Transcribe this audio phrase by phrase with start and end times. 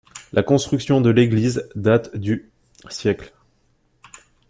[0.33, 2.49] La construction de l'église date du-
[2.89, 3.35] siècle.